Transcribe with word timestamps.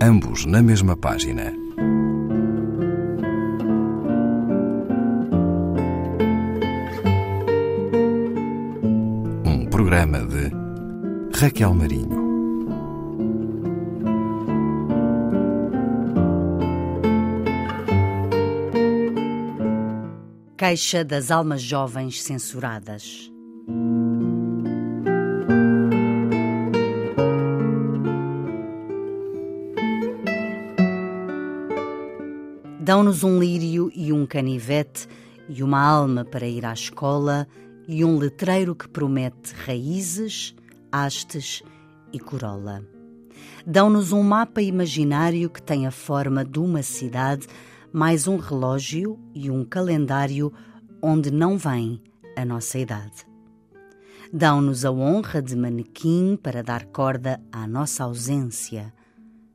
ambos 0.00 0.44
na 0.44 0.62
mesma 0.62 0.96
página. 0.96 1.52
Um 9.44 9.66
programa 9.70 10.20
de 10.20 10.50
Raquel 11.38 11.74
Marinho. 11.74 12.26
Caixa 20.56 21.04
das 21.04 21.30
Almas 21.30 21.62
Jovens 21.62 22.22
Censuradas. 22.22 23.30
Dão-nos 32.86 33.24
um 33.24 33.40
lírio 33.40 33.90
e 33.96 34.12
um 34.12 34.24
canivete 34.24 35.08
e 35.48 35.60
uma 35.60 35.80
alma 35.80 36.24
para 36.24 36.46
ir 36.46 36.64
à 36.64 36.72
escola 36.72 37.48
e 37.88 38.04
um 38.04 38.16
letreiro 38.16 38.76
que 38.76 38.88
promete 38.88 39.52
raízes, 39.54 40.54
hastes 40.92 41.64
e 42.12 42.20
corola. 42.20 42.86
Dão-nos 43.66 44.12
um 44.12 44.22
mapa 44.22 44.62
imaginário 44.62 45.50
que 45.50 45.60
tem 45.60 45.84
a 45.84 45.90
forma 45.90 46.44
de 46.44 46.60
uma 46.60 46.80
cidade, 46.80 47.48
mais 47.92 48.28
um 48.28 48.36
relógio 48.36 49.18
e 49.34 49.50
um 49.50 49.64
calendário 49.64 50.52
onde 51.02 51.28
não 51.32 51.58
vem 51.58 52.00
a 52.36 52.44
nossa 52.44 52.78
idade. 52.78 53.26
Dão-nos 54.32 54.84
a 54.84 54.92
honra 54.92 55.42
de 55.42 55.56
manequim 55.56 56.38
para 56.40 56.62
dar 56.62 56.84
corda 56.84 57.40
à 57.50 57.66
nossa 57.66 58.04
ausência. 58.04 58.94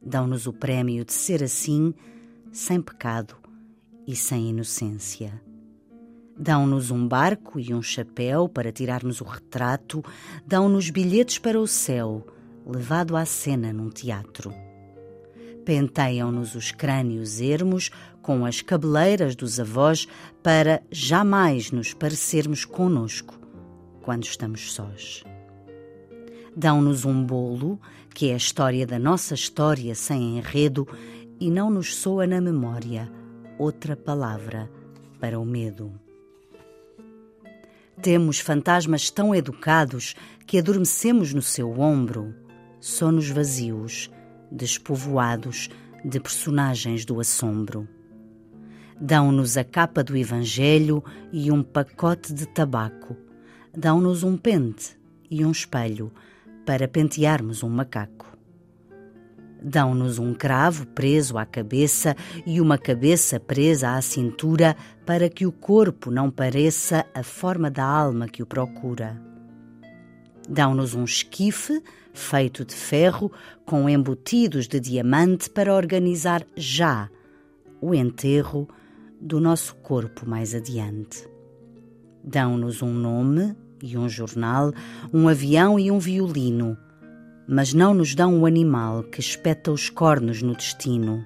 Dão-nos 0.00 0.46
o 0.46 0.52
prémio 0.52 1.04
de 1.04 1.12
ser 1.12 1.42
assim, 1.42 1.92
sem 2.56 2.80
pecado 2.80 3.36
e 4.06 4.16
sem 4.16 4.48
inocência. 4.48 5.42
Dão-nos 6.38 6.90
um 6.90 7.06
barco 7.06 7.60
e 7.60 7.74
um 7.74 7.82
chapéu 7.82 8.48
para 8.48 8.72
tirarmos 8.72 9.20
o 9.20 9.24
retrato, 9.24 10.02
dão-nos 10.46 10.88
bilhetes 10.88 11.38
para 11.38 11.60
o 11.60 11.66
céu, 11.66 12.26
levado 12.66 13.14
à 13.14 13.26
cena 13.26 13.74
num 13.74 13.90
teatro. 13.90 14.54
Penteiam-nos 15.66 16.54
os 16.54 16.72
crânios 16.72 17.42
ermos 17.42 17.90
com 18.22 18.46
as 18.46 18.62
cabeleiras 18.62 19.36
dos 19.36 19.60
avós 19.60 20.08
para 20.42 20.82
jamais 20.90 21.70
nos 21.70 21.92
parecermos 21.92 22.64
conosco 22.64 23.38
quando 24.00 24.24
estamos 24.24 24.72
sós. 24.72 25.22
Dão-nos 26.56 27.04
um 27.04 27.22
bolo, 27.22 27.78
que 28.14 28.30
é 28.30 28.32
a 28.32 28.38
história 28.38 28.86
da 28.86 28.98
nossa 28.98 29.34
história 29.34 29.94
sem 29.94 30.38
enredo, 30.38 30.88
e 31.40 31.50
não 31.50 31.70
nos 31.70 31.94
soa 31.94 32.26
na 32.26 32.40
memória 32.40 33.10
outra 33.58 33.96
palavra 33.96 34.70
para 35.20 35.38
o 35.38 35.44
medo. 35.44 35.92
Temos 38.00 38.38
fantasmas 38.38 39.10
tão 39.10 39.34
educados 39.34 40.14
que 40.46 40.58
adormecemos 40.58 41.32
no 41.32 41.40
seu 41.42 41.80
ombro, 41.80 42.34
sonos 42.80 43.30
vazios, 43.30 44.10
despovoados 44.50 45.70
de 46.04 46.20
personagens 46.20 47.04
do 47.04 47.18
assombro. 47.18 47.88
Dão-nos 49.00 49.56
a 49.56 49.64
capa 49.64 50.04
do 50.04 50.16
Evangelho 50.16 51.02
e 51.32 51.50
um 51.50 51.62
pacote 51.62 52.32
de 52.32 52.46
tabaco. 52.46 53.16
Dão-nos 53.76 54.22
um 54.22 54.36
pente 54.36 54.96
e 55.30 55.44
um 55.44 55.50
espelho 55.50 56.12
para 56.64 56.88
pentearmos 56.88 57.62
um 57.62 57.68
macaco. 57.68 58.35
Dão-nos 59.68 60.20
um 60.20 60.32
cravo 60.32 60.86
preso 60.86 61.36
à 61.36 61.44
cabeça 61.44 62.14
e 62.46 62.60
uma 62.60 62.78
cabeça 62.78 63.40
presa 63.40 63.96
à 63.96 64.00
cintura 64.00 64.76
para 65.04 65.28
que 65.28 65.44
o 65.44 65.50
corpo 65.50 66.08
não 66.08 66.30
pareça 66.30 67.04
a 67.12 67.24
forma 67.24 67.68
da 67.68 67.84
alma 67.84 68.28
que 68.28 68.44
o 68.44 68.46
procura. 68.46 69.20
Dão-nos 70.48 70.94
um 70.94 71.02
esquife 71.02 71.82
feito 72.14 72.64
de 72.64 72.76
ferro 72.76 73.32
com 73.64 73.88
embutidos 73.88 74.68
de 74.68 74.78
diamante 74.78 75.50
para 75.50 75.74
organizar 75.74 76.46
já 76.54 77.10
o 77.80 77.92
enterro 77.92 78.68
do 79.20 79.40
nosso 79.40 79.74
corpo 79.74 80.24
mais 80.30 80.54
adiante. 80.54 81.28
Dão-nos 82.22 82.82
um 82.82 82.92
nome 82.92 83.56
e 83.82 83.98
um 83.98 84.08
jornal, 84.08 84.72
um 85.12 85.26
avião 85.26 85.76
e 85.76 85.90
um 85.90 85.98
violino 85.98 86.78
mas 87.48 87.72
não 87.72 87.94
nos 87.94 88.14
dão 88.14 88.40
o 88.40 88.46
animal 88.46 89.02
que 89.04 89.20
espeta 89.20 89.70
os 89.70 89.88
cornos 89.88 90.42
no 90.42 90.54
destino. 90.54 91.24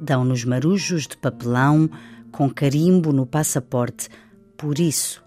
Dão-nos 0.00 0.44
marujos 0.44 1.06
de 1.06 1.16
papelão 1.16 1.88
com 2.32 2.50
carimbo 2.50 3.12
no 3.12 3.26
passaporte. 3.26 4.08
Por 4.56 4.78
isso, 4.78 5.22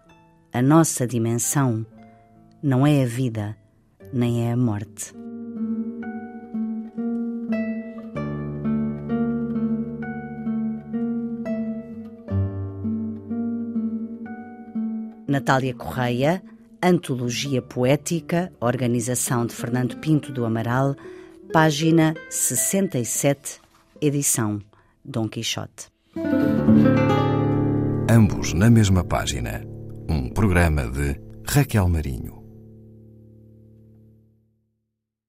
a 0.54 0.62
nossa 0.62 1.08
dimensão 1.08 1.86
não 2.62 2.86
é 2.86 3.04
a 3.04 3.06
vida, 3.06 3.58
nem 4.14 4.48
é 4.48 4.52
a 4.52 4.58
morte. 4.58 5.14
Natália 15.28 15.74
Correia 15.74 16.44
Antologia 16.84 17.62
Poética, 17.62 18.52
organização 18.60 19.46
de 19.46 19.54
Fernando 19.54 19.98
Pinto 19.98 20.32
do 20.32 20.44
Amaral, 20.44 20.96
página 21.54 22.16
67, 22.28 23.62
edição 24.02 24.60
Dom 25.06 25.30
Quixote. 25.30 25.92
Ambos 28.10 28.54
na 28.54 28.72
mesma 28.72 29.04
página. 29.04 29.64
Um 30.10 30.28
programa 30.30 30.88
de 30.88 31.22
Raquel 31.48 31.88
Marinho. 31.88 32.41